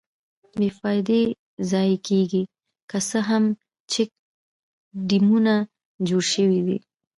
[0.57, 1.21] بې فایدې
[1.69, 2.43] ضایع کېږي،
[2.89, 3.43] که څه هم
[3.91, 4.09] چیک
[5.09, 5.53] ډیمونه
[6.07, 6.77] جوړ شویدي.